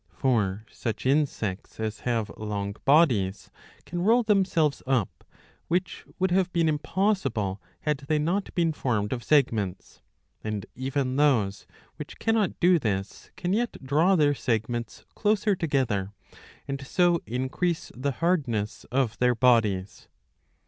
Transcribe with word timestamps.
For 0.09 0.65
such 0.71 1.05
insects 1.05 1.79
as 1.79 1.99
have 2.09 2.31
long 2.35 2.75
bodies 2.85 3.51
can 3.85 4.01
roll 4.01 4.23
themselves 4.23 4.81
up,''' 4.87 5.23
which 5.67 6.05
would 6.17 6.31
have 6.31 6.51
been 6.51 6.67
impossible, 6.67 7.61
had 7.81 7.99
they 8.07 8.17
not 8.17 8.51
been 8.55 8.73
formed 8.73 9.13
of 9.13 9.23
segments; 9.23 10.01
and 10.43 10.65
even 10.73 11.17
those 11.17 11.67
which 11.97 12.17
cannot 12.17 12.59
do 12.59 12.79
this 12.79 13.29
can 13.35 13.53
yet 13.53 13.77
draw 13.85 14.15
their 14.15 14.33
segments 14.33 15.05
closer 15.13 15.55
together, 15.55 16.13
and 16.67 16.83
so 16.83 17.21
increase 17.27 17.91
the 17.95 18.13
hardness 18.13 18.85
of 18.85 19.19
their 19.19 19.35
bodies. 19.35 20.07